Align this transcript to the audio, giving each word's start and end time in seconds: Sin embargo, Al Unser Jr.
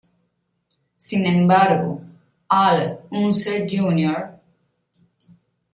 Sin 0.97 1.27
embargo, 1.27 2.01
Al 2.47 3.01
Unser 3.11 3.67
Jr. 3.71 4.31